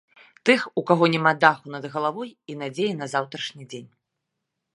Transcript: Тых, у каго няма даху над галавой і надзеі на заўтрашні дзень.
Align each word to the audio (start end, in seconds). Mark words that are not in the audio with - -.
Тых, 0.49 0.61
у 0.81 0.83
каго 0.91 1.09
няма 1.15 1.33
даху 1.45 1.67
над 1.75 1.85
галавой 1.97 2.33
і 2.53 2.57
надзеі 2.63 2.97
на 3.03 3.11
заўтрашні 3.13 3.63
дзень. 3.73 3.87